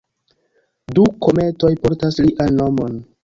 Du 0.99 1.03
kometoj 1.27 1.71
portas 1.85 2.19
lian 2.25 2.59
nomon. 2.63 2.99